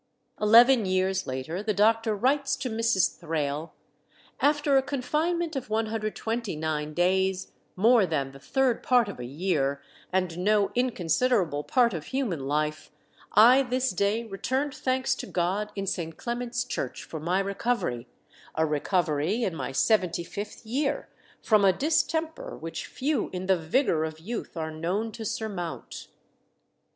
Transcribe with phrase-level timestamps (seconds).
[0.41, 3.19] '"Eleven years later the doctor writes to Mrs.
[3.19, 3.71] Thrale,
[4.39, 9.79] "after a confinement of 129 days, more than the third part of a year,
[10.11, 12.89] and no inconsiderable part of human life,
[13.33, 16.17] I this day returned thanks to God in St.
[16.17, 18.07] Clement's Church for my recovery
[18.55, 21.09] a recovery, in my 75th year,
[21.43, 26.07] from a distemper which few in the vigour of youth are known to surmount."